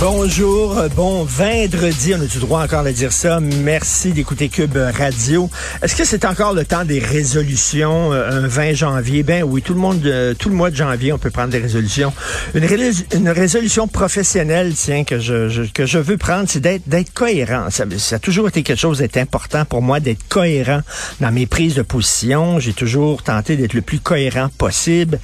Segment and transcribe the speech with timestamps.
[0.00, 3.40] Bonjour, bon vendredi, on a du droit encore de dire ça.
[3.40, 5.50] Merci d'écouter Cube Radio.
[5.82, 9.24] Est-ce que c'est encore le temps des résolutions, euh, un 20 janvier?
[9.24, 11.58] Ben oui, tout le monde, euh, tout le mois de janvier, on peut prendre des
[11.58, 12.12] résolutions.
[12.54, 17.68] Une, résolution professionnelle, tiens, que je, que je veux prendre, c'est d'être d'être cohérent.
[17.70, 20.82] Ça, ça, a toujours été quelque chose d'important pour moi, d'être cohérent
[21.20, 22.60] dans mes prises de position.
[22.60, 25.18] J'ai toujours tenté d'être le plus cohérent possible.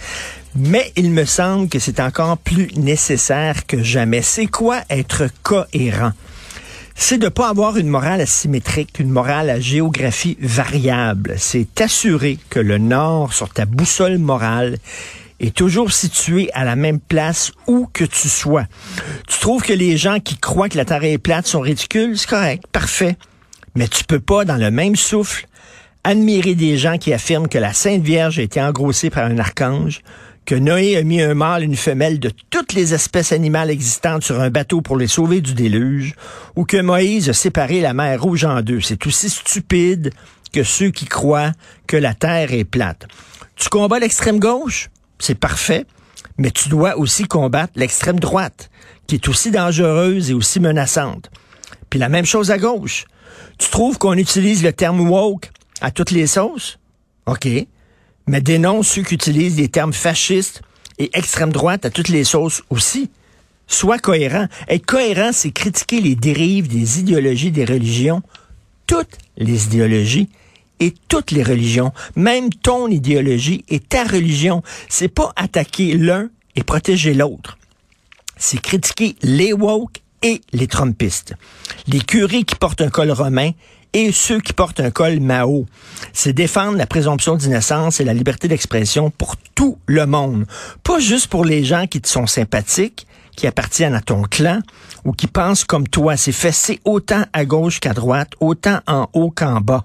[0.57, 4.23] Mais il me semble que c'est encore plus nécessaire que jamais.
[4.23, 6.13] C'est quoi être cohérent?
[6.95, 11.35] C'est de ne pas avoir une morale asymétrique, une morale à géographie variable.
[11.39, 14.77] C'est assurer que le nord sur ta boussole morale
[15.41, 18.67] est toujours situé à la même place où que tu sois.
[19.27, 22.17] Tu trouves que les gens qui croient que la Terre est plate sont ridicules?
[22.17, 23.17] C'est correct, parfait.
[23.75, 25.49] Mais tu peux pas, dans le même souffle,
[26.05, 30.03] admirer des gens qui affirment que la Sainte Vierge a été engrossée par un archange,
[30.45, 34.25] que Noé a mis un mâle et une femelle de toutes les espèces animales existantes
[34.25, 36.15] sur un bateau pour les sauver du déluge,
[36.55, 38.81] ou que Moïse a séparé la mer Rouge en deux.
[38.81, 40.13] C'est aussi stupide
[40.53, 41.53] que ceux qui croient
[41.87, 43.07] que la Terre est plate.
[43.57, 45.87] Tu combats l'extrême gauche, c'est parfait,
[46.37, 48.71] mais tu dois aussi combattre l'extrême droite,
[49.07, 51.31] qui est aussi dangereuse et aussi menaçante.
[51.89, 53.07] Puis la même chose à gauche.
[53.59, 55.51] Tu trouves qu'on utilise le terme woke
[55.81, 56.79] à toutes les sauces?
[57.27, 57.49] OK
[58.27, 60.63] mais dénonce ceux qui utilisent des termes fascistes
[60.99, 63.11] et extrême droite à toutes les sauces aussi.
[63.67, 64.47] Sois cohérent.
[64.69, 68.23] Être cohérent, c'est critiquer les dérives des idéologies des religions,
[68.87, 70.29] toutes les idéologies
[70.81, 74.63] et toutes les religions, même ton idéologie et ta religion.
[74.89, 77.59] C'est pas attaquer l'un et protéger l'autre.
[78.37, 81.35] C'est critiquer les woke et les trumpistes.
[81.87, 83.51] Les curés qui portent un col romain
[83.95, 85.67] et ceux qui portent un col Mao.
[86.13, 90.47] C'est défendre la présomption d'innocence et la liberté d'expression pour tout le monde.
[90.83, 93.07] Pas juste pour les gens qui te sont sympathiques,
[93.37, 94.61] qui appartiennent à ton clan
[95.05, 96.17] ou qui pensent comme toi.
[96.17, 99.85] C'est fessé autant à gauche qu'à droite, autant en haut qu'en bas.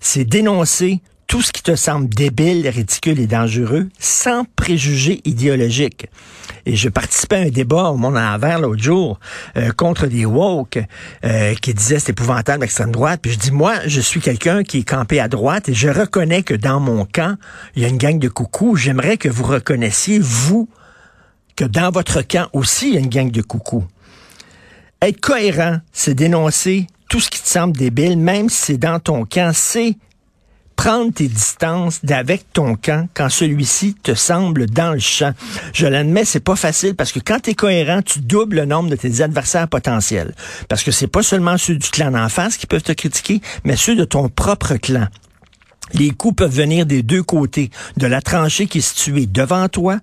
[0.00, 6.08] C'est dénoncer tout ce qui te semble débile, ridicule et dangereux, sans préjugés idéologiques.
[6.66, 9.20] Et je participais à un débat au Monde en l'envers l'autre jour
[9.56, 10.80] euh, contre des woke
[11.24, 13.20] euh, qui disaient c'est épouvantable l'extrême droite.
[13.22, 16.42] Puis je dis moi, je suis quelqu'un qui est campé à droite et je reconnais
[16.42, 17.36] que dans mon camp,
[17.76, 18.74] il y a une gang de coucous.
[18.74, 20.68] J'aimerais que vous reconnaissiez, vous,
[21.54, 23.84] que dans votre camp aussi, il y a une gang de coucous.
[25.00, 29.24] Être cohérent, c'est dénoncer tout ce qui te semble débile, même si c'est dans ton
[29.24, 29.94] camp, c'est
[30.80, 35.34] prendre tes distances d'avec ton camp quand celui-ci te semble dans le champ.
[35.74, 38.88] Je l'admets, c'est pas facile parce que quand tu es cohérent, tu doubles le nombre
[38.88, 40.34] de tes adversaires potentiels.
[40.70, 43.76] Parce que c'est pas seulement ceux du clan d'en face qui peuvent te critiquer, mais
[43.76, 45.06] ceux de ton propre clan.
[45.92, 49.98] Les coups peuvent venir des deux côtés, de la tranchée qui est située devant toi,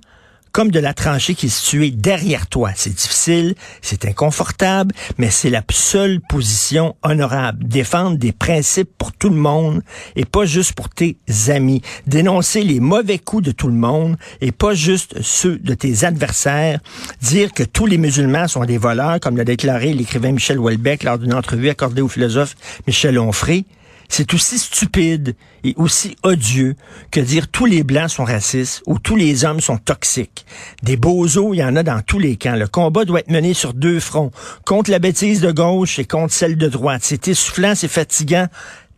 [0.51, 2.71] comme de la tranchée qui est située derrière toi.
[2.75, 7.63] C'est difficile, c'est inconfortable, mais c'est la seule position honorable.
[7.67, 9.81] Défendre des principes pour tout le monde
[10.15, 11.17] et pas juste pour tes
[11.49, 11.81] amis.
[12.05, 16.79] Dénoncer les mauvais coups de tout le monde et pas juste ceux de tes adversaires.
[17.21, 21.17] Dire que tous les musulmans sont des voleurs, comme l'a déclaré l'écrivain Michel Houellebecq lors
[21.17, 22.55] d'une entrevue accordée au philosophe
[22.87, 23.65] Michel Onfray
[24.09, 26.75] c'est aussi stupide et aussi odieux
[27.11, 30.45] que dire tous les blancs sont racistes ou tous les hommes sont toxiques.
[30.83, 32.55] Des bozos, il y en a dans tous les camps.
[32.55, 34.31] Le combat doit être mené sur deux fronts,
[34.65, 37.01] contre la bêtise de gauche et contre celle de droite.
[37.03, 38.47] C'est essoufflant, c'est fatigant,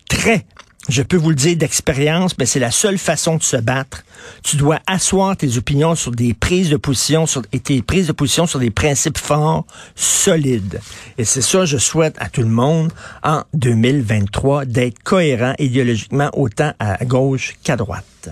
[0.08, 0.46] très.
[0.88, 4.04] Je peux vous le dire d'expérience, mais c'est la seule façon de se battre.
[4.44, 8.14] Tu dois asseoir tes opinions sur des prises de position sur, et tes prises de
[8.14, 9.66] position sur des principes forts,
[9.96, 10.80] solides.
[11.18, 12.92] Et c'est ça, je souhaite à tout le monde
[13.24, 18.30] en 2023 d'être cohérent idéologiquement autant à gauche qu'à droite.